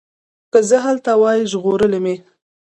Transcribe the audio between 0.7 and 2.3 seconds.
هلته وای ژغورلي مي